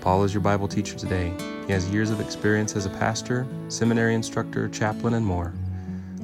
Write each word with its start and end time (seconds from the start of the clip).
Paul 0.00 0.22
is 0.22 0.32
your 0.32 0.40
Bible 0.40 0.68
teacher 0.68 0.96
today. 0.96 1.32
He 1.66 1.72
has 1.72 1.90
years 1.90 2.10
of 2.10 2.20
experience 2.20 2.76
as 2.76 2.86
a 2.86 2.90
pastor, 2.90 3.46
seminary 3.68 4.14
instructor, 4.14 4.68
chaplain, 4.68 5.14
and 5.14 5.26
more. 5.26 5.52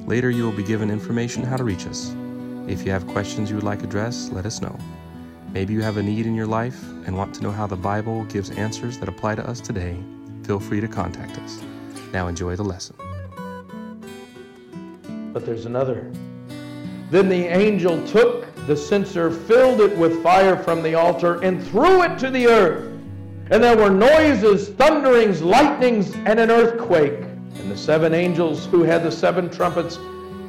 Later, 0.07 0.29
you 0.29 0.43
will 0.43 0.53
be 0.53 0.63
given 0.63 0.89
information 0.89 1.43
how 1.43 1.57
to 1.57 1.63
reach 1.63 1.85
us. 1.85 2.15
If 2.67 2.85
you 2.85 2.91
have 2.91 3.05
questions 3.07 3.49
you 3.49 3.55
would 3.57 3.65
like 3.65 3.83
addressed, 3.83 4.31
let 4.31 4.45
us 4.45 4.61
know. 4.61 4.77
Maybe 5.51 5.73
you 5.73 5.81
have 5.81 5.97
a 5.97 6.03
need 6.03 6.25
in 6.25 6.35
your 6.35 6.47
life 6.47 6.81
and 7.05 7.17
want 7.17 7.35
to 7.35 7.43
know 7.43 7.51
how 7.51 7.67
the 7.67 7.75
Bible 7.75 8.23
gives 8.25 8.49
answers 8.51 8.97
that 8.99 9.09
apply 9.09 9.35
to 9.35 9.47
us 9.47 9.59
today. 9.59 9.97
Feel 10.43 10.59
free 10.59 10.79
to 10.79 10.87
contact 10.87 11.37
us. 11.39 11.61
Now 12.13 12.27
enjoy 12.27 12.55
the 12.55 12.63
lesson. 12.63 12.95
But 15.33 15.45
there's 15.45 15.65
another. 15.65 16.11
Then 17.11 17.27
the 17.27 17.45
angel 17.45 18.05
took 18.07 18.55
the 18.67 18.75
censer, 18.75 19.29
filled 19.29 19.81
it 19.81 19.95
with 19.97 20.23
fire 20.23 20.55
from 20.55 20.81
the 20.81 20.95
altar, 20.95 21.41
and 21.41 21.61
threw 21.67 22.03
it 22.03 22.17
to 22.19 22.29
the 22.29 22.47
earth. 22.47 22.94
And 23.51 23.63
there 23.63 23.77
were 23.77 23.91
noises, 23.91 24.69
thunderings, 24.69 25.43
lightnings, 25.43 26.15
and 26.25 26.39
an 26.39 26.49
earthquake. 26.49 27.19
And 27.59 27.69
the 27.69 27.77
seven 27.77 28.11
angels 28.11 28.65
who 28.65 28.81
had 28.81 29.03
the 29.03 29.11
seven 29.11 29.51
trumpets 29.51 29.99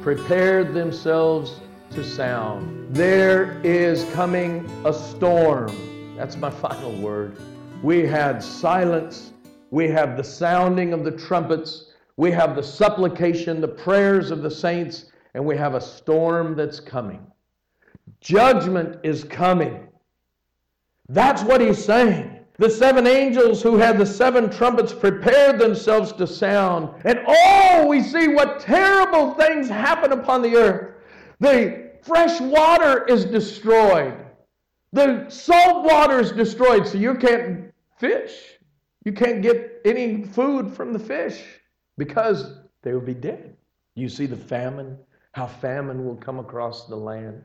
prepared 0.01 0.73
themselves 0.73 1.59
to 1.91 2.03
sound. 2.03 2.95
There 2.95 3.61
is 3.63 4.03
coming 4.15 4.67
a 4.83 4.91
storm. 4.91 6.15
That's 6.17 6.37
my 6.37 6.49
final 6.65 6.91
word. 6.99 7.37
We 7.83 7.99
had 7.99 8.41
silence. 8.41 9.31
We 9.69 9.87
have 9.89 10.17
the 10.17 10.23
sounding 10.23 10.91
of 10.91 11.03
the 11.03 11.11
trumpets. 11.11 11.91
We 12.15 12.31
have 12.31 12.55
the 12.55 12.63
supplication, 12.63 13.61
the 13.61 13.67
prayers 13.67 14.31
of 14.31 14.41
the 14.41 14.49
saints, 14.49 15.05
and 15.35 15.45
we 15.45 15.55
have 15.55 15.75
a 15.75 15.81
storm 15.81 16.55
that's 16.55 16.79
coming. 16.79 17.27
Judgment 18.21 18.97
is 19.03 19.23
coming. 19.23 19.87
That's 21.09 21.43
what 21.43 21.61
he's 21.61 21.83
saying. 21.83 22.36
The 22.59 22.69
seven 22.69 23.05
angels 23.05 23.61
who 23.61 23.77
had 23.77 23.99
the 23.99 24.05
seven 24.05 24.49
trumpets 24.49 24.91
prepared 24.91 25.59
themselves 25.59 26.11
to 26.13 26.25
sound. 26.25 26.89
And 27.05 27.19
oh, 27.27 27.85
we 27.87 28.01
see 28.01 28.29
what 28.29 28.59
terrible 28.59 29.35
things 29.35 29.69
happen 29.69 30.11
upon 30.11 30.41
the 30.41 30.55
earth. 30.55 30.95
The 31.39 31.91
fresh 32.01 32.41
water 32.41 33.05
is 33.05 33.25
destroyed. 33.25 34.17
The 34.91 35.29
salt 35.29 35.85
water 35.85 36.19
is 36.19 36.31
destroyed, 36.31 36.87
so 36.87 36.97
you 36.97 37.13
can't 37.15 37.71
fish. 37.99 38.31
You 39.05 39.11
can't 39.11 39.43
get 39.43 39.81
any 39.85 40.23
food 40.23 40.73
from 40.73 40.93
the 40.93 40.99
fish 40.99 41.43
because 41.97 42.55
they 42.81 42.93
will 42.93 43.01
be 43.01 43.13
dead. 43.13 43.55
You 43.95 44.09
see 44.09 44.25
the 44.25 44.37
famine, 44.37 44.97
how 45.33 45.45
famine 45.45 46.05
will 46.05 46.15
come 46.15 46.39
across 46.39 46.87
the 46.87 46.95
land. 46.95 47.43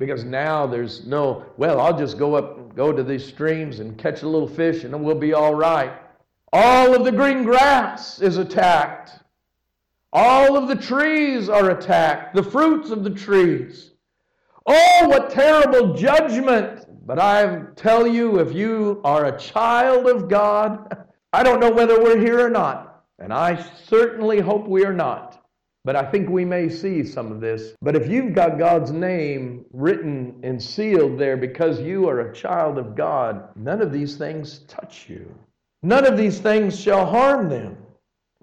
Because 0.00 0.24
now 0.24 0.66
there's 0.66 1.04
no, 1.04 1.44
well, 1.58 1.78
I'll 1.78 1.96
just 1.96 2.16
go 2.16 2.34
up, 2.34 2.74
go 2.74 2.90
to 2.90 3.02
these 3.02 3.22
streams 3.22 3.80
and 3.80 3.98
catch 3.98 4.22
a 4.22 4.28
little 4.28 4.48
fish 4.48 4.82
and 4.82 5.04
we'll 5.04 5.14
be 5.14 5.34
all 5.34 5.54
right. 5.54 5.92
All 6.54 6.94
of 6.94 7.04
the 7.04 7.12
green 7.12 7.44
grass 7.44 8.18
is 8.18 8.38
attacked. 8.38 9.12
All 10.10 10.56
of 10.56 10.68
the 10.68 10.74
trees 10.74 11.50
are 11.50 11.70
attacked, 11.70 12.34
the 12.34 12.42
fruits 12.42 12.88
of 12.88 13.04
the 13.04 13.10
trees. 13.10 13.90
Oh, 14.66 15.06
what 15.06 15.30
terrible 15.30 15.94
judgment! 15.94 16.86
But 17.06 17.18
I 17.18 17.64
tell 17.76 18.06
you, 18.06 18.40
if 18.40 18.54
you 18.54 19.02
are 19.04 19.26
a 19.26 19.38
child 19.38 20.06
of 20.06 20.28
God, 20.28 21.04
I 21.34 21.42
don't 21.42 21.60
know 21.60 21.70
whether 21.70 22.02
we're 22.02 22.18
here 22.18 22.44
or 22.44 22.50
not, 22.50 23.04
and 23.18 23.32
I 23.34 23.62
certainly 23.86 24.40
hope 24.40 24.66
we 24.66 24.84
are 24.84 24.94
not. 24.94 25.29
But 25.84 25.96
I 25.96 26.10
think 26.10 26.28
we 26.28 26.44
may 26.44 26.68
see 26.68 27.02
some 27.04 27.32
of 27.32 27.40
this. 27.40 27.72
But 27.80 27.96
if 27.96 28.08
you've 28.08 28.34
got 28.34 28.58
God's 28.58 28.90
name 28.90 29.64
written 29.72 30.38
and 30.42 30.62
sealed 30.62 31.18
there 31.18 31.38
because 31.38 31.80
you 31.80 32.08
are 32.08 32.20
a 32.20 32.34
child 32.34 32.76
of 32.76 32.94
God, 32.94 33.48
none 33.56 33.80
of 33.80 33.90
these 33.90 34.16
things 34.16 34.60
touch 34.68 35.08
you. 35.08 35.34
None 35.82 36.04
of 36.04 36.18
these 36.18 36.38
things 36.38 36.78
shall 36.78 37.06
harm 37.06 37.48
them. 37.48 37.78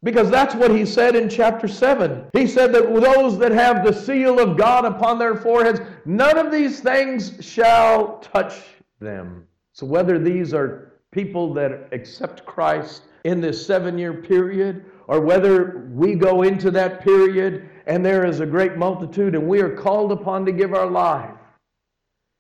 Because 0.04 0.30
that's 0.30 0.56
what 0.56 0.72
he 0.72 0.86
said 0.86 1.16
in 1.16 1.30
chapter 1.30 1.68
7. 1.68 2.26
He 2.34 2.48
said 2.48 2.72
that 2.74 2.94
those 2.94 3.38
that 3.40 3.52
have 3.52 3.84
the 3.84 3.94
seal 3.94 4.40
of 4.40 4.58
God 4.58 4.86
upon 4.86 5.18
their 5.18 5.36
foreheads, 5.36 5.80
none 6.06 6.38
of 6.38 6.52
these 6.52 6.80
things 6.80 7.38
shall 7.40 8.20
touch 8.20 8.62
them. 9.00 9.48
So 9.74 9.86
whether 9.86 10.20
these 10.20 10.54
are 10.54 10.94
people 11.12 11.54
that 11.56 11.90
accept 11.92 12.46
Christ 12.46 13.04
in 13.26 13.42
this 13.42 13.66
seven 13.66 13.98
year 13.98 14.14
period, 14.14 14.86
or 15.08 15.22
whether 15.22 15.90
we 15.92 16.16
go 16.16 16.44
into 16.44 16.70
that 16.72 17.02
period 17.02 17.70
and 17.88 18.06
there 18.06 18.26
is 18.26 18.40
a 18.40 18.46
great 18.46 18.78
multitude 18.78 19.36
and 19.36 19.48
we 19.48 19.62
are 19.62 19.76
called 19.76 20.12
upon 20.12 20.46
to 20.46 20.52
give 20.52 20.74
our 20.74 20.90
life. 20.90 21.34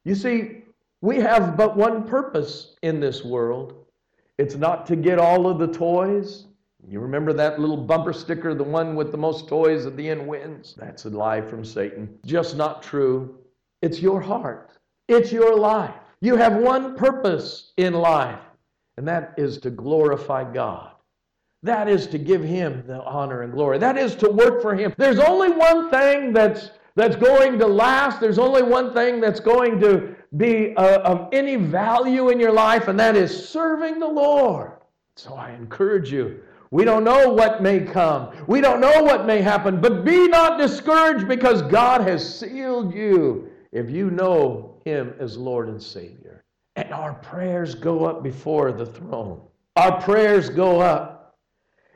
You 0.05 0.15
see, 0.15 0.63
we 1.01 1.17
have 1.17 1.57
but 1.57 1.75
one 1.77 2.07
purpose 2.07 2.75
in 2.81 2.99
this 2.99 3.23
world 3.23 3.87
it's 4.37 4.55
not 4.55 4.85
to 4.87 4.95
get 4.95 5.17
all 5.17 5.47
of 5.47 5.57
the 5.57 5.67
toys. 5.67 6.45
You 6.87 6.99
remember 6.99 7.33
that 7.33 7.59
little 7.59 7.77
bumper 7.77 8.13
sticker, 8.13 8.53
the 8.53 8.63
one 8.63 8.95
with 8.95 9.11
the 9.11 9.17
most 9.17 9.47
toys 9.47 9.85
at 9.85 9.97
the 9.97 10.07
end 10.07 10.27
wins? 10.27 10.75
That's 10.77 11.05
a 11.05 11.09
lie 11.09 11.41
from 11.41 11.65
Satan. 11.65 12.19
Just 12.25 12.55
not 12.55 12.83
true. 12.83 13.39
It's 13.81 13.99
your 13.99 14.21
heart, 14.21 14.77
it's 15.07 15.31
your 15.31 15.57
life. 15.57 15.95
You 16.21 16.35
have 16.35 16.55
one 16.55 16.95
purpose 16.95 17.73
in 17.77 17.93
life, 17.93 18.39
and 18.97 19.07
that 19.07 19.33
is 19.37 19.57
to 19.59 19.69
glorify 19.69 20.51
God. 20.51 20.91
That 21.63 21.89
is 21.89 22.07
to 22.07 22.17
give 22.17 22.43
him 22.43 22.83
the 22.85 23.01
honor 23.03 23.41
and 23.41 23.51
glory. 23.51 23.79
That 23.79 23.97
is 23.97 24.15
to 24.17 24.29
work 24.29 24.61
for 24.61 24.75
him. 24.75 24.93
There's 24.97 25.19
only 25.19 25.49
one 25.49 25.89
thing 25.89 26.33
that's 26.33 26.71
that's 26.95 27.15
going 27.15 27.59
to 27.59 27.67
last. 27.67 28.19
There's 28.19 28.39
only 28.39 28.63
one 28.63 28.91
thing 28.93 29.21
that's 29.21 29.39
going 29.39 29.79
to 29.81 30.15
be 30.35 30.75
uh, 30.75 30.99
of 31.01 31.29
any 31.31 31.55
value 31.55 32.29
in 32.29 32.39
your 32.39 32.51
life, 32.51 32.87
and 32.87 32.99
that 32.99 33.15
is 33.15 33.49
serving 33.49 33.99
the 33.99 34.07
Lord. 34.07 34.71
So 35.15 35.35
I 35.35 35.51
encourage 35.51 36.11
you. 36.11 36.39
We 36.71 36.83
don't 36.83 37.03
know 37.03 37.29
what 37.29 37.61
may 37.61 37.79
come. 37.79 38.35
We 38.47 38.61
don't 38.61 38.81
know 38.81 39.01
what 39.03 39.25
may 39.25 39.41
happen, 39.41 39.79
but 39.79 40.03
be 40.03 40.27
not 40.27 40.59
discouraged 40.59 41.27
because 41.27 41.61
God 41.61 42.01
has 42.01 42.39
sealed 42.39 42.93
you 42.93 43.49
if 43.71 43.89
you 43.89 44.11
know 44.11 44.75
Him 44.83 45.13
as 45.19 45.37
Lord 45.37 45.69
and 45.69 45.81
Savior. 45.81 46.43
And 46.75 46.91
our 46.93 47.13
prayers 47.13 47.73
go 47.73 48.05
up 48.05 48.21
before 48.21 48.71
the 48.71 48.85
throne. 48.85 49.41
Our 49.75 50.01
prayers 50.01 50.49
go 50.49 50.81
up 50.81 51.16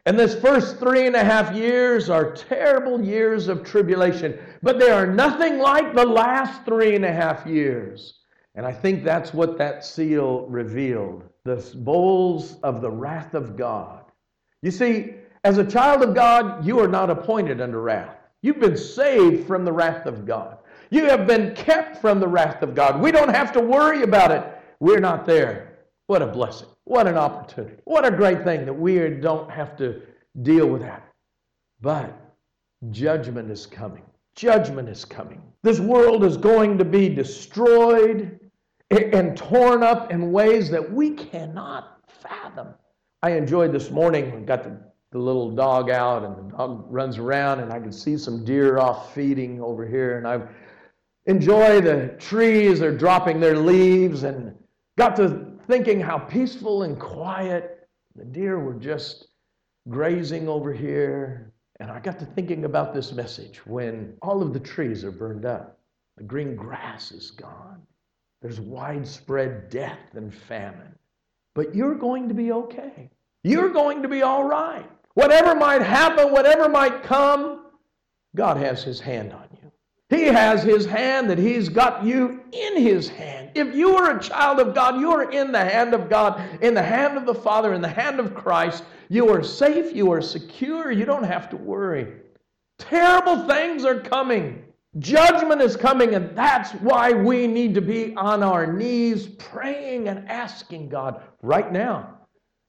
and 0.05 0.17
this 0.17 0.33
first 0.33 0.79
three 0.79 1.05
and 1.05 1.15
a 1.15 1.23
half 1.23 1.53
years 1.55 2.09
are 2.09 2.33
terrible 2.33 3.01
years 3.01 3.47
of 3.47 3.63
tribulation, 3.63 4.39
but 4.63 4.79
they 4.79 4.89
are 4.89 5.05
nothing 5.05 5.59
like 5.59 5.95
the 5.95 6.05
last 6.05 6.65
three 6.65 6.95
and 6.95 7.05
a 7.05 7.13
half 7.13 7.45
years. 7.45 8.19
And 8.55 8.65
I 8.65 8.73
think 8.73 9.03
that's 9.03 9.33
what 9.33 9.57
that 9.57 9.85
seal 9.85 10.47
revealed 10.47 11.23
the 11.43 11.55
bowls 11.77 12.57
of 12.61 12.81
the 12.81 12.89
wrath 12.89 13.33
of 13.33 13.55
God. 13.55 14.03
You 14.61 14.69
see, 14.69 15.15
as 15.43 15.57
a 15.57 15.65
child 15.65 16.03
of 16.03 16.13
God, 16.13 16.63
you 16.65 16.79
are 16.79 16.87
not 16.87 17.09
appointed 17.09 17.61
under 17.61 17.81
wrath. 17.81 18.15
You've 18.43 18.59
been 18.59 18.77
saved 18.77 19.47
from 19.47 19.65
the 19.65 19.71
wrath 19.71 20.05
of 20.05 20.25
God. 20.25 20.59
You 20.91 21.05
have 21.05 21.25
been 21.25 21.55
kept 21.55 21.97
from 21.97 22.19
the 22.19 22.27
wrath 22.27 22.61
of 22.61 22.75
God. 22.75 23.01
We 23.01 23.11
don't 23.11 23.33
have 23.33 23.51
to 23.53 23.59
worry 23.59 24.03
about 24.03 24.31
it. 24.31 24.43
We're 24.79 24.99
not 24.99 25.25
there. 25.25 25.79
What 26.07 26.21
a 26.21 26.27
blessing. 26.27 26.67
What 26.91 27.07
an 27.07 27.15
opportunity. 27.15 27.77
What 27.85 28.05
a 28.05 28.11
great 28.11 28.43
thing 28.43 28.65
that 28.65 28.73
we 28.73 28.99
don't 29.21 29.49
have 29.49 29.77
to 29.77 30.01
deal 30.41 30.67
with 30.67 30.81
that. 30.81 31.07
But 31.79 32.13
judgment 32.89 33.49
is 33.49 33.65
coming. 33.65 34.03
Judgment 34.35 34.89
is 34.89 35.05
coming. 35.05 35.41
This 35.63 35.79
world 35.79 36.25
is 36.25 36.35
going 36.35 36.77
to 36.79 36.83
be 36.83 37.07
destroyed 37.07 38.37
and 38.89 39.37
torn 39.37 39.83
up 39.83 40.11
in 40.11 40.33
ways 40.33 40.69
that 40.71 40.91
we 40.91 41.11
cannot 41.11 42.01
fathom. 42.09 42.73
I 43.23 43.37
enjoyed 43.37 43.71
this 43.71 43.89
morning, 43.89 44.45
got 44.45 44.65
the, 44.65 44.77
the 45.13 45.17
little 45.17 45.49
dog 45.49 45.89
out, 45.89 46.25
and 46.25 46.35
the 46.35 46.57
dog 46.57 46.87
runs 46.89 47.17
around, 47.17 47.61
and 47.61 47.71
I 47.71 47.79
can 47.79 47.93
see 47.93 48.17
some 48.17 48.43
deer 48.43 48.79
off 48.79 49.15
feeding 49.15 49.61
over 49.61 49.87
here, 49.87 50.17
and 50.17 50.27
I 50.27 50.41
enjoy 51.25 51.79
the 51.79 52.17
trees, 52.19 52.81
they're 52.81 52.97
dropping 52.97 53.39
their 53.39 53.55
leaves, 53.55 54.23
and 54.23 54.53
got 54.97 55.15
to 55.15 55.50
thinking 55.71 56.01
how 56.01 56.17
peaceful 56.17 56.83
and 56.83 56.99
quiet 56.99 57.87
the 58.17 58.25
deer 58.25 58.59
were 58.59 58.73
just 58.73 59.27
grazing 59.87 60.49
over 60.49 60.73
here. 60.73 61.53
And 61.79 61.89
I 61.89 62.01
got 62.01 62.19
to 62.19 62.25
thinking 62.25 62.65
about 62.65 62.93
this 62.93 63.13
message 63.13 63.65
when 63.65 64.17
all 64.21 64.41
of 64.41 64.51
the 64.51 64.59
trees 64.59 65.05
are 65.05 65.13
burned 65.13 65.45
up, 65.45 65.79
the 66.17 66.23
green 66.23 66.57
grass 66.57 67.13
is 67.13 67.31
gone, 67.31 67.81
there's 68.41 68.59
widespread 68.59 69.69
death 69.69 70.13
and 70.13 70.35
famine. 70.35 70.93
But 71.55 71.73
you're 71.73 71.95
going 71.95 72.27
to 72.27 72.33
be 72.33 72.51
okay. 72.51 73.09
You're 73.45 73.69
going 73.69 74.01
to 74.01 74.09
be 74.09 74.23
all 74.23 74.43
right. 74.43 74.89
Whatever 75.13 75.55
might 75.55 75.81
happen, 75.81 76.33
whatever 76.33 76.67
might 76.67 77.01
come, 77.01 77.67
God 78.35 78.57
has 78.57 78.83
His 78.83 78.99
hand 78.99 79.31
on 79.31 79.47
you. 79.50 79.50
He 80.11 80.25
has 80.25 80.61
His 80.61 80.85
hand 80.85 81.29
that 81.29 81.37
He's 81.37 81.69
got 81.69 82.03
you 82.03 82.41
in 82.51 82.77
His 82.77 83.07
hand. 83.07 83.51
If 83.55 83.73
you 83.73 83.95
are 83.95 84.17
a 84.17 84.21
child 84.21 84.59
of 84.59 84.75
God, 84.75 84.99
you 84.99 85.09
are 85.09 85.31
in 85.31 85.53
the 85.53 85.63
hand 85.63 85.93
of 85.93 86.09
God, 86.09 86.43
in 86.61 86.73
the 86.73 86.83
hand 86.83 87.17
of 87.17 87.25
the 87.25 87.33
Father, 87.33 87.73
in 87.73 87.81
the 87.81 87.87
hand 87.87 88.19
of 88.19 88.35
Christ. 88.35 88.83
You 89.07 89.29
are 89.29 89.41
safe, 89.41 89.95
you 89.95 90.11
are 90.11 90.21
secure, 90.21 90.91
you 90.91 91.05
don't 91.05 91.23
have 91.23 91.49
to 91.51 91.55
worry. 91.55 92.11
Terrible 92.77 93.47
things 93.47 93.85
are 93.85 94.01
coming. 94.01 94.65
Judgment 94.99 95.61
is 95.61 95.77
coming, 95.77 96.13
and 96.13 96.37
that's 96.37 96.71
why 96.81 97.13
we 97.13 97.47
need 97.47 97.73
to 97.75 97.81
be 97.81 98.13
on 98.15 98.43
our 98.43 98.67
knees 98.67 99.27
praying 99.27 100.09
and 100.09 100.29
asking 100.29 100.89
God 100.89 101.21
right 101.41 101.71
now. 101.71 102.17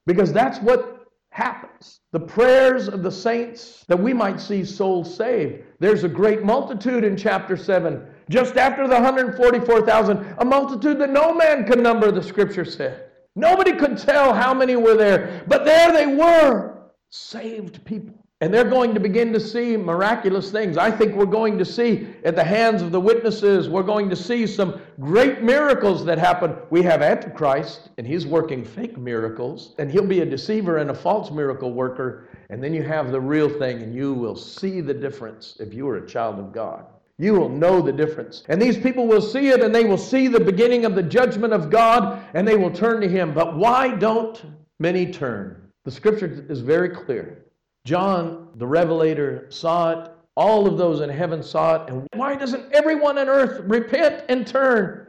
Because 0.06 0.32
that's 0.32 0.60
what 0.60 1.01
happens. 1.32 2.00
The 2.12 2.20
prayers 2.20 2.88
of 2.88 3.02
the 3.02 3.10
saints 3.10 3.84
that 3.88 3.98
we 3.98 4.12
might 4.12 4.38
see 4.38 4.66
souls 4.66 5.16
saved. 5.16 5.62
There's 5.80 6.04
a 6.04 6.08
great 6.08 6.44
multitude 6.44 7.04
in 7.04 7.16
chapter 7.16 7.56
7. 7.56 8.06
Just 8.28 8.58
after 8.58 8.86
the 8.86 8.94
144,000, 8.94 10.34
a 10.38 10.44
multitude 10.44 10.98
that 10.98 11.10
no 11.10 11.34
man 11.34 11.66
could 11.66 11.80
number, 11.80 12.12
the 12.12 12.22
scripture 12.22 12.66
said. 12.66 13.06
Nobody 13.34 13.72
could 13.72 13.96
tell 13.96 14.34
how 14.34 14.52
many 14.52 14.76
were 14.76 14.94
there, 14.94 15.42
but 15.48 15.64
there 15.64 15.90
they 15.90 16.06
were, 16.06 16.90
saved 17.08 17.82
people. 17.86 18.21
And 18.42 18.52
they're 18.52 18.68
going 18.68 18.92
to 18.92 18.98
begin 18.98 19.32
to 19.34 19.38
see 19.38 19.76
miraculous 19.76 20.50
things. 20.50 20.76
I 20.76 20.90
think 20.90 21.14
we're 21.14 21.26
going 21.26 21.56
to 21.58 21.64
see 21.64 22.08
at 22.24 22.34
the 22.34 22.42
hands 22.42 22.82
of 22.82 22.90
the 22.90 23.00
witnesses, 23.00 23.68
we're 23.68 23.84
going 23.84 24.10
to 24.10 24.16
see 24.16 24.48
some 24.48 24.80
great 24.98 25.44
miracles 25.44 26.04
that 26.06 26.18
happen. 26.18 26.56
We 26.68 26.82
have 26.82 27.02
Antichrist, 27.02 27.90
and 27.98 28.04
he's 28.04 28.26
working 28.26 28.64
fake 28.64 28.98
miracles, 28.98 29.76
and 29.78 29.88
he'll 29.88 30.08
be 30.08 30.22
a 30.22 30.26
deceiver 30.26 30.78
and 30.78 30.90
a 30.90 30.94
false 30.94 31.30
miracle 31.30 31.72
worker. 31.72 32.26
And 32.50 32.60
then 32.60 32.74
you 32.74 32.82
have 32.82 33.12
the 33.12 33.20
real 33.20 33.48
thing, 33.48 33.80
and 33.80 33.94
you 33.94 34.12
will 34.12 34.34
see 34.34 34.80
the 34.80 34.92
difference 34.92 35.58
if 35.60 35.72
you 35.72 35.88
are 35.88 35.98
a 35.98 36.06
child 36.08 36.40
of 36.40 36.52
God. 36.52 36.86
You 37.18 37.34
will 37.34 37.48
know 37.48 37.80
the 37.80 37.92
difference. 37.92 38.42
And 38.48 38.60
these 38.60 38.76
people 38.76 39.06
will 39.06 39.22
see 39.22 39.50
it, 39.50 39.62
and 39.62 39.72
they 39.72 39.84
will 39.84 39.96
see 39.96 40.26
the 40.26 40.40
beginning 40.40 40.84
of 40.84 40.96
the 40.96 41.02
judgment 41.04 41.52
of 41.52 41.70
God, 41.70 42.20
and 42.34 42.48
they 42.48 42.56
will 42.56 42.72
turn 42.72 43.02
to 43.02 43.08
Him. 43.08 43.34
But 43.34 43.56
why 43.56 43.94
don't 43.94 44.42
many 44.80 45.12
turn? 45.12 45.68
The 45.84 45.92
scripture 45.92 46.44
is 46.48 46.58
very 46.58 46.88
clear. 46.88 47.44
John, 47.84 48.48
the 48.56 48.66
Revelator, 48.66 49.46
saw 49.50 49.90
it. 49.90 50.10
All 50.36 50.66
of 50.66 50.78
those 50.78 51.00
in 51.00 51.10
heaven 51.10 51.42
saw 51.42 51.82
it. 51.82 51.90
And 51.90 52.06
why 52.14 52.36
doesn't 52.36 52.72
everyone 52.72 53.18
on 53.18 53.28
earth 53.28 53.60
repent 53.64 54.24
and 54.28 54.46
turn? 54.46 55.06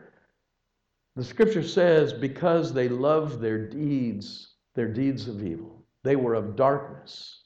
The 1.16 1.24
scripture 1.24 1.64
says, 1.64 2.12
because 2.12 2.74
they 2.74 2.90
loved 2.90 3.40
their 3.40 3.68
deeds, 3.68 4.56
their 4.76 4.88
deeds 4.88 5.28
of 5.28 5.44
evil. 5.46 5.86
They 6.04 6.16
were 6.16 6.34
of 6.34 6.56
darkness 6.56 7.44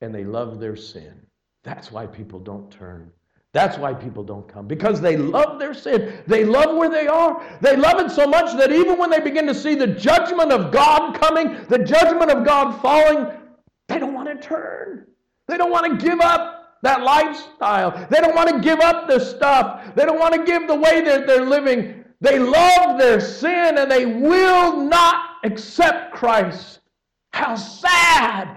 and 0.00 0.14
they 0.14 0.24
loved 0.24 0.60
their 0.60 0.76
sin. 0.76 1.20
That's 1.62 1.92
why 1.92 2.06
people 2.06 2.40
don't 2.40 2.70
turn. 2.70 3.12
That's 3.52 3.76
why 3.76 3.92
people 3.94 4.22
don't 4.22 4.48
come. 4.48 4.66
Because 4.66 5.00
they 5.00 5.16
love 5.16 5.58
their 5.58 5.74
sin. 5.74 6.22
They 6.26 6.44
love 6.44 6.76
where 6.76 6.88
they 6.88 7.06
are. 7.06 7.42
They 7.60 7.76
love 7.76 8.00
it 8.00 8.10
so 8.10 8.26
much 8.26 8.56
that 8.56 8.72
even 8.72 8.96
when 8.96 9.10
they 9.10 9.20
begin 9.20 9.46
to 9.48 9.54
see 9.54 9.74
the 9.74 9.88
judgment 9.88 10.52
of 10.52 10.72
God 10.72 11.20
coming, 11.20 11.58
the 11.68 11.78
judgment 11.78 12.30
of 12.30 12.44
God 12.44 12.80
falling, 12.80 13.26
they 13.90 13.98
don't 13.98 14.14
want 14.14 14.28
to 14.28 14.36
turn. 14.36 15.06
They 15.48 15.56
don't 15.56 15.70
want 15.70 16.00
to 16.00 16.06
give 16.06 16.20
up 16.20 16.78
that 16.82 17.02
lifestyle. 17.02 18.06
They 18.08 18.20
don't 18.20 18.34
want 18.34 18.48
to 18.50 18.60
give 18.60 18.80
up 18.80 19.08
the 19.08 19.18
stuff. 19.18 19.94
They 19.94 20.04
don't 20.06 20.18
want 20.18 20.34
to 20.34 20.44
give 20.44 20.66
the 20.68 20.76
way 20.76 21.02
that 21.02 21.26
they're 21.26 21.44
living. 21.44 22.04
They 22.20 22.38
love 22.38 22.98
their 22.98 23.20
sin 23.20 23.78
and 23.78 23.90
they 23.90 24.06
will 24.06 24.80
not 24.80 25.24
accept 25.44 26.14
Christ. 26.14 26.80
How 27.32 27.54
sad! 27.56 28.56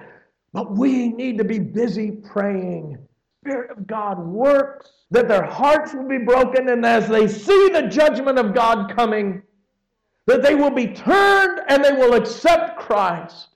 But 0.53 0.77
we 0.77 1.09
need 1.09 1.37
to 1.39 1.43
be 1.43 1.59
busy 1.59 2.11
praying. 2.11 2.97
Spirit 3.43 3.71
of 3.71 3.87
God 3.87 4.19
works, 4.19 4.89
that 5.11 5.27
their 5.27 5.43
hearts 5.43 5.93
will 5.93 6.07
be 6.07 6.19
broken, 6.19 6.69
and 6.69 6.85
as 6.85 7.09
they 7.09 7.27
see 7.27 7.69
the 7.73 7.87
judgment 7.87 8.37
of 8.39 8.53
God 8.53 8.95
coming, 8.95 9.41
that 10.27 10.41
they 10.41 10.55
will 10.55 10.69
be 10.69 10.87
turned 10.87 11.59
and 11.67 11.83
they 11.83 11.91
will 11.91 12.13
accept 12.13 12.79
Christ. 12.79 13.49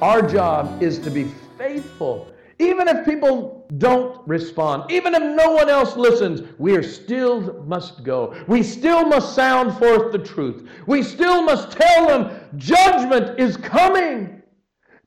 Our 0.00 0.22
job 0.22 0.82
is 0.82 0.98
to 1.00 1.10
be 1.10 1.30
faithful. 1.58 2.32
Even 2.58 2.88
if 2.88 3.04
people 3.04 3.66
don't 3.76 4.26
respond, 4.26 4.90
even 4.90 5.14
if 5.14 5.22
no 5.22 5.50
one 5.50 5.68
else 5.68 5.96
listens, 5.96 6.42
we 6.58 6.74
are 6.76 6.82
still 6.82 7.62
must 7.66 8.02
go. 8.02 8.34
We 8.48 8.62
still 8.62 9.04
must 9.04 9.34
sound 9.34 9.78
forth 9.78 10.12
the 10.12 10.18
truth. 10.18 10.68
We 10.86 11.02
still 11.02 11.42
must 11.42 11.72
tell 11.72 12.06
them 12.06 12.40
judgment 12.56 13.38
is 13.38 13.56
coming. 13.58 14.39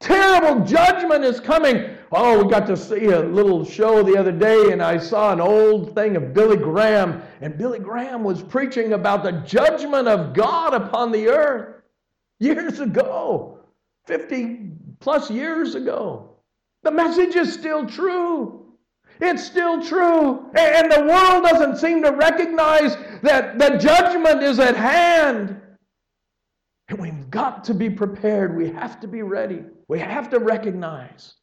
Terrible 0.03 0.65
judgment 0.65 1.23
is 1.23 1.39
coming. 1.39 1.95
Oh, 2.11 2.43
we 2.43 2.51
got 2.51 2.67
to 2.67 2.75
see 2.75 3.05
a 3.05 3.21
little 3.21 3.63
show 3.63 4.03
the 4.03 4.17
other 4.17 4.33
day, 4.33 4.73
and 4.73 4.83
I 4.83 4.97
saw 4.97 5.31
an 5.31 5.39
old 5.39 5.95
thing 5.95 6.17
of 6.17 6.33
Billy 6.33 6.57
Graham, 6.57 7.21
and 7.39 7.57
Billy 7.57 7.79
Graham 7.79 8.21
was 8.21 8.43
preaching 8.43 8.91
about 8.91 9.23
the 9.23 9.31
judgment 9.31 10.09
of 10.09 10.33
God 10.33 10.73
upon 10.73 11.13
the 11.13 11.29
earth 11.29 11.83
years 12.41 12.81
ago, 12.81 13.59
50 14.05 14.71
plus 14.99 15.31
years 15.31 15.73
ago. 15.75 16.35
The 16.83 16.91
message 16.91 17.37
is 17.37 17.53
still 17.53 17.85
true. 17.85 18.65
It's 19.21 19.45
still 19.45 19.81
true. 19.81 20.51
And 20.53 20.91
the 20.91 21.05
world 21.05 21.45
doesn't 21.45 21.77
seem 21.77 22.03
to 22.03 22.11
recognize 22.11 22.97
that 23.21 23.57
the 23.57 23.77
judgment 23.77 24.43
is 24.43 24.59
at 24.59 24.75
hand. 24.75 25.61
And 26.89 26.99
we've 26.99 27.12
got 27.33 27.63
to 27.63 27.73
be 27.73 27.89
prepared. 27.89 28.55
We 28.55 28.69
have 28.69 28.99
to 29.01 29.07
be 29.07 29.23
ready. 29.23 29.63
We 29.87 29.99
have 29.99 30.29
to 30.29 30.39
recognize. 30.39 31.33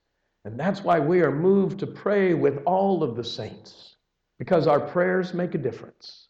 And 0.45 0.59
that's 0.59 0.83
why 0.83 0.99
we 0.99 1.21
are 1.21 1.33
moved 1.33 1.81
to 1.81 1.87
pray 1.87 2.33
with 2.33 2.63
all 2.65 3.03
of 3.03 3.17
the 3.17 3.25
saints, 3.25 3.97
because 4.39 4.67
our 4.67 4.81
prayers 4.81 5.35
make 5.35 5.55
a 5.55 5.59
difference. 5.59 6.29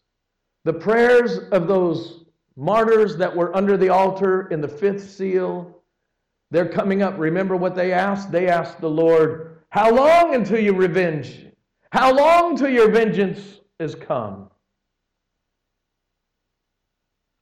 The 0.65 0.73
prayers 0.73 1.39
of 1.51 1.67
those 1.67 2.25
martyrs 2.57 3.15
that 3.17 3.33
were 3.33 3.55
under 3.55 3.77
the 3.77 3.89
altar 3.89 4.47
in 4.49 4.61
the 4.61 4.67
fifth 4.67 5.09
seal, 5.09 5.81
they're 6.49 6.67
coming 6.67 7.01
up. 7.03 7.17
Remember 7.17 7.55
what 7.55 7.75
they 7.75 7.93
asked? 7.93 8.31
They 8.31 8.47
asked 8.47 8.81
the 8.81 8.89
Lord, 8.89 9.59
How 9.69 9.93
long 9.93 10.35
until 10.35 10.59
you 10.59 10.73
revenge? 10.73 11.45
How 11.91 12.13
long 12.13 12.57
till 12.57 12.69
your 12.69 12.89
vengeance 12.89 13.61
is 13.79 13.95
come? 13.95 14.50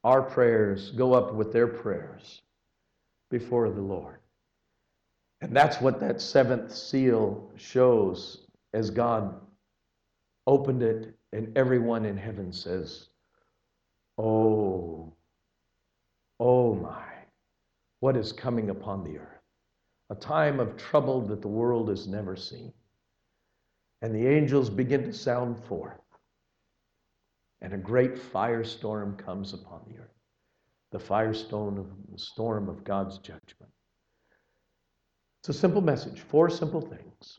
Our 0.04 0.22
prayers 0.22 0.90
go 0.90 1.12
up 1.12 1.34
with 1.34 1.52
their 1.52 1.66
prayers 1.66 2.42
before 3.30 3.70
the 3.70 3.82
Lord. 3.82 4.18
And 5.40 5.56
that's 5.56 5.80
what 5.80 6.00
that 6.00 6.20
seventh 6.20 6.74
seal 6.74 7.50
shows 7.56 8.46
as 8.72 8.90
God 8.90 9.34
opened 10.46 10.82
it, 10.82 11.14
and 11.32 11.56
everyone 11.56 12.04
in 12.04 12.16
heaven 12.16 12.52
says, 12.52 13.08
Oh, 14.18 15.12
oh 16.38 16.74
my, 16.74 17.04
what 18.00 18.16
is 18.16 18.32
coming 18.32 18.70
upon 18.70 19.04
the 19.04 19.18
earth? 19.18 19.40
A 20.10 20.14
time 20.14 20.60
of 20.60 20.76
trouble 20.76 21.20
that 21.28 21.40
the 21.40 21.48
world 21.48 21.88
has 21.88 22.06
never 22.08 22.36
seen. 22.36 22.72
And 24.02 24.14
the 24.14 24.26
angels 24.26 24.68
begin 24.70 25.04
to 25.04 25.12
sound 25.12 25.62
forth, 25.64 26.00
and 27.62 27.72
a 27.72 27.78
great 27.78 28.14
firestorm 28.14 29.18
comes 29.18 29.52
upon 29.52 29.80
the 29.86 29.98
earth 29.98 30.10
the 30.92 30.98
firestorm 30.98 31.78
of, 31.78 31.86
the 32.12 32.18
storm 32.18 32.68
of 32.68 32.84
God's 32.84 33.18
judgment. 33.18 33.72
It's 35.40 35.48
a 35.48 35.52
simple 35.52 35.80
message, 35.80 36.20
four 36.20 36.50
simple 36.50 36.80
things. 36.80 37.38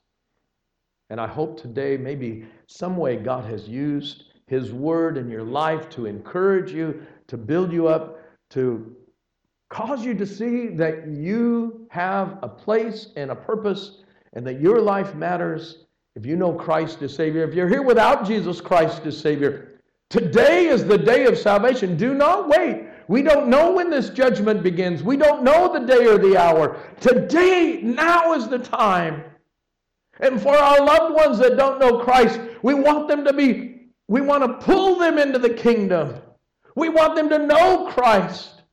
And 1.10 1.20
I 1.20 1.28
hope 1.28 1.62
today, 1.62 1.98
maybe 1.98 2.46
some 2.68 2.96
way, 2.96 3.18
God 3.18 3.44
has 3.46 3.68
used 3.68 4.24
His 4.48 4.72
word 4.72 5.18
in 5.18 5.30
your 5.30 5.44
life 5.44 5.90
to 5.90 6.06
encourage 6.06 6.72
you, 6.72 7.06
to 7.28 7.38
build 7.38 7.74
you 7.74 7.88
up, 7.88 8.20
to 8.52 8.96
cause 9.70 10.06
you 10.06 10.14
to 10.14 10.26
see 10.26 10.68
that 10.70 11.08
you 11.08 11.86
have 11.90 12.40
a 12.42 12.48
place 12.48 13.10
and 13.18 13.32
a 13.32 13.36
purpose 13.36 14.04
and 14.34 14.48
that 14.48 14.62
your 14.62 14.80
life 14.80 15.14
matters 15.16 15.86
If 16.16 16.26
you 16.26 16.36
know 16.36 16.54
Christ 16.54 17.02
as 17.02 17.14
Savior, 17.16 17.44
if 17.44 17.54
you're 17.54 17.70
here 17.70 17.84
without 17.84 18.26
Jesus 18.26 18.60
Christ 18.60 19.06
as 19.06 19.18
Savior, 19.18 19.71
today 20.12 20.68
is 20.68 20.86
the 20.86 20.98
day 20.98 21.26
of 21.26 21.38
salvation. 21.38 21.98
Do 21.98 22.14
not 22.14 22.48
wait. 22.48 22.86
We 23.08 23.24
don't 23.24 23.48
know 23.48 23.72
when 23.72 23.90
this 23.90 24.10
judgment 24.10 24.62
begins. 24.62 25.02
We 25.02 25.18
don't 25.18 25.44
know 25.44 25.74
the 25.74 25.86
day 25.86 26.06
or 26.06 26.18
the 26.18 26.38
hour. 26.38 26.78
Today, 27.00 27.82
now 27.82 28.34
is 28.34 28.48
the 28.48 28.60
time. 28.60 29.24
And 30.20 30.40
for 30.42 30.56
our 30.56 30.86
loved 30.86 31.16
ones 31.16 31.40
that 31.40 31.58
don't 31.58 31.80
know 31.80 32.00
Christ, 32.00 32.40
we 32.62 32.74
want 32.74 33.08
them 33.08 33.26
to 33.26 33.34
be, 33.34 33.88
we 34.08 34.22
want 34.22 34.44
to 34.44 34.66
pull 34.66 35.00
them 35.00 35.18
into 35.18 35.40
the 35.40 35.50
kingdom. 35.50 36.22
We 36.76 36.90
want 36.90 37.16
them 37.16 37.30
to 37.30 37.40
know 37.40 37.88
Christ. 37.92 38.64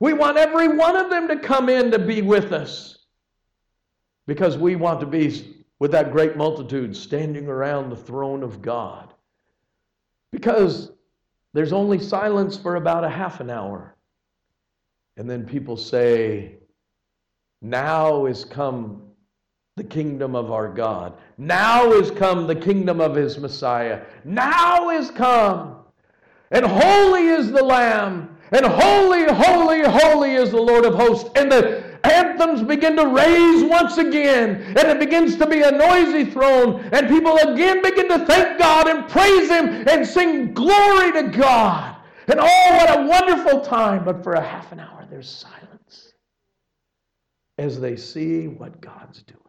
We 0.00 0.12
want 0.12 0.38
every 0.38 0.68
one 0.68 0.96
of 0.96 1.10
them 1.10 1.28
to 1.28 1.36
come 1.38 1.68
in 1.68 1.90
to 1.90 1.98
be 1.98 2.20
with 2.20 2.52
us 2.52 2.98
because 4.26 4.58
we 4.58 4.76
want 4.76 5.00
to 5.00 5.06
be 5.06 5.64
with 5.78 5.92
that 5.92 6.12
great 6.12 6.36
multitude 6.36 6.96
standing 6.96 7.46
around 7.46 7.90
the 7.90 7.96
throne 7.96 8.42
of 8.42 8.60
God. 8.60 9.13
Because 10.34 10.90
there's 11.52 11.72
only 11.72 12.00
silence 12.00 12.56
for 12.56 12.74
about 12.74 13.04
a 13.04 13.08
half 13.08 13.38
an 13.38 13.50
hour. 13.50 13.94
And 15.16 15.30
then 15.30 15.46
people 15.46 15.76
say, 15.76 16.56
Now 17.62 18.26
is 18.26 18.44
come 18.44 19.02
the 19.76 19.84
kingdom 19.84 20.34
of 20.34 20.50
our 20.50 20.68
God. 20.68 21.16
Now 21.38 21.92
is 21.92 22.10
come 22.10 22.48
the 22.48 22.56
kingdom 22.56 23.00
of 23.00 23.14
his 23.14 23.38
Messiah. 23.38 24.02
Now 24.24 24.90
is 24.90 25.12
come. 25.12 25.76
And 26.50 26.66
holy 26.66 27.28
is 27.28 27.52
the 27.52 27.62
Lamb. 27.62 28.36
And 28.50 28.66
holy, 28.66 29.24
holy, 29.32 29.82
holy 29.82 30.34
is 30.34 30.50
the 30.50 30.60
Lord 30.60 30.84
of 30.84 30.96
hosts. 30.96 31.30
And 31.36 31.50
the 31.50 31.83
anthems 32.14 32.62
begin 32.62 32.96
to 32.96 33.06
raise 33.06 33.64
once 33.64 33.98
again, 33.98 34.62
and 34.76 34.78
it 34.78 34.98
begins 34.98 35.36
to 35.36 35.46
be 35.46 35.62
a 35.62 35.70
noisy 35.70 36.24
throne, 36.30 36.88
and 36.92 37.08
people 37.08 37.36
again 37.36 37.82
begin 37.82 38.08
to 38.08 38.24
thank 38.26 38.58
God 38.58 38.88
and 38.88 39.08
praise 39.08 39.50
Him 39.50 39.88
and 39.88 40.06
sing 40.06 40.54
glory 40.54 41.12
to 41.12 41.24
God. 41.36 41.96
And 42.28 42.40
oh, 42.40 42.76
what 42.76 42.98
a 42.98 43.06
wonderful 43.06 43.60
time! 43.60 44.04
But 44.04 44.22
for 44.22 44.34
a 44.34 44.42
half 44.42 44.72
an 44.72 44.80
hour, 44.80 45.06
there's 45.10 45.28
silence 45.28 46.12
as 47.58 47.80
they 47.80 47.96
see 47.96 48.48
what 48.48 48.80
God's 48.80 49.22
doing. 49.22 49.40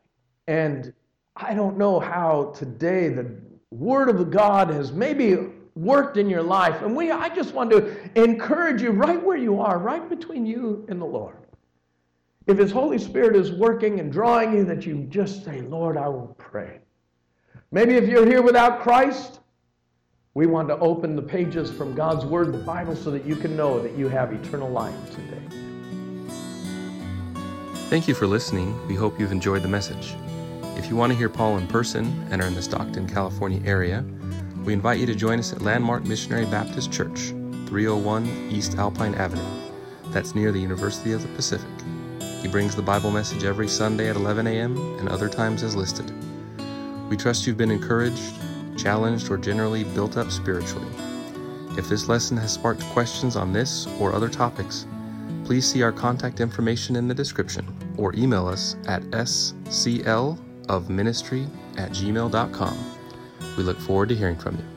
And 0.48 0.94
I 1.36 1.54
don't 1.54 1.78
know 1.78 2.00
how 2.00 2.54
today 2.56 3.10
the 3.10 3.36
Word 3.72 4.10
of 4.10 4.30
God 4.32 4.70
has 4.70 4.92
maybe 4.92 5.50
worked 5.76 6.18
in 6.18 6.30
your 6.30 6.44
life. 6.44 6.82
And 6.82 6.96
we, 6.96 7.12
I 7.12 7.30
just 7.30 7.54
want 7.54 7.70
to 7.72 7.96
encourage 8.22 8.82
you 8.82 8.92
right 8.92 9.22
where 9.22 9.38
you 9.38 9.60
are, 9.60 9.78
right 9.78 10.08
between 10.08 10.46
you 10.46 10.86
and 10.88 11.02
the 11.02 11.06
Lord. 11.06 11.36
If 12.48 12.60
His 12.60 12.72
Holy 12.72 13.00
Spirit 13.00 13.36
is 13.36 13.52
working 13.52 14.00
and 14.00 14.12
drawing 14.12 14.54
you, 14.56 14.64
that 14.66 14.86
you 14.86 15.08
just 15.10 15.44
say, 15.44 15.62
Lord, 15.62 15.98
I 15.98 16.08
will 16.08 16.36
pray. 16.38 16.80
Maybe 17.72 17.96
if 17.96 18.08
you're 18.08 18.26
here 18.26 18.44
without 18.44 18.82
Christ, 18.82 19.40
we 20.36 20.46
want 20.46 20.68
to 20.68 20.78
open 20.78 21.16
the 21.16 21.22
pages 21.22 21.72
from 21.72 21.96
God's 21.96 22.24
Word, 22.24 22.54
the 22.54 22.60
Bible, 22.60 22.96
so 22.96 23.10
that 23.10 23.26
you 23.26 23.36
can 23.36 23.56
know 23.56 23.82
that 23.82 23.98
you 23.98 24.10
have 24.10 24.32
eternal 24.32 24.70
life 24.70 24.94
today. 25.12 25.42
Thank 27.90 28.08
you 28.08 28.14
for 28.14 28.28
listening. 28.28 28.76
We 28.88 28.96
hope 28.96 29.20
you've 29.20 29.32
enjoyed 29.32 29.64
the 29.64 29.68
message. 29.68 30.16
If 30.78 30.88
you 30.88 30.96
want 30.96 31.14
to 31.14 31.18
hear 31.18 31.30
Paul 31.30 31.58
in 31.58 31.68
person 31.68 32.28
and 32.30 32.42
are 32.42 32.48
in 32.48 32.54
the 32.54 32.62
Stockton, 32.62 33.08
California 33.08 33.62
area, 33.66 34.06
we 34.66 34.74
invite 34.74 35.00
you 35.00 35.06
to 35.08 35.16
join 35.16 35.40
us 35.40 35.52
at 35.54 35.62
Landmark 35.62 36.04
Missionary 36.06 36.46
Baptist 36.46 36.92
Church, 36.92 37.30
301 37.68 38.50
East 38.52 38.76
Alpine 38.76 39.16
Avenue. 39.16 39.72
That's 40.08 40.36
near 40.36 40.52
the 40.52 40.60
University 40.60 41.12
of 41.12 41.22
the 41.22 41.30
Pacific. 41.30 41.75
He 42.46 42.52
brings 42.52 42.76
the 42.76 42.82
Bible 42.84 43.10
message 43.10 43.44
every 43.44 43.68
Sunday 43.68 44.08
at 44.08 44.16
11 44.16 44.46
a.m. 44.46 44.78
and 45.00 45.10
other 45.10 45.28
times 45.28 45.64
as 45.64 45.76
listed. 45.76 46.14
We 47.10 47.18
trust 47.18 47.48
you've 47.48 47.58
been 47.58 47.72
encouraged, 47.72 48.36
challenged, 48.78 49.32
or 49.32 49.38
generally 49.38 49.84
built 49.84 50.16
up 50.16 50.30
spiritually. 50.30 50.94
If 51.76 51.90
this 51.90 52.08
lesson 52.08 52.38
has 52.38 52.54
sparked 52.54 52.84
questions 52.92 53.36
on 53.36 53.52
this 53.52 53.88
or 54.00 54.14
other 54.14 54.30
topics, 54.30 54.86
please 55.44 55.68
see 55.68 55.82
our 55.82 55.92
contact 55.92 56.40
information 56.40 56.96
in 56.96 57.08
the 57.08 57.16
description 57.16 57.66
or 57.98 58.14
email 58.14 58.48
us 58.48 58.76
at 58.88 59.02
sclofministry 59.02 61.50
at 61.78 61.92
gmail.com. 61.94 62.78
We 63.58 63.64
look 63.64 63.80
forward 63.80 64.10
to 64.10 64.16
hearing 64.16 64.38
from 64.38 64.58
you. 64.58 64.75